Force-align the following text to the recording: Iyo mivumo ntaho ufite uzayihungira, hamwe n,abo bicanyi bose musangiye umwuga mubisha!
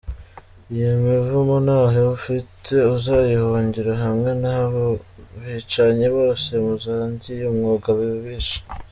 Iyo 0.75 0.91
mivumo 1.07 1.55
ntaho 1.65 1.99
ufite 2.17 2.73
uzayihungira, 2.95 3.91
hamwe 4.03 4.31
n,abo 4.43 4.83
bicanyi 5.43 6.07
bose 6.15 6.49
musangiye 6.65 7.43
umwuga 7.51 7.89
mubisha! 7.99 8.59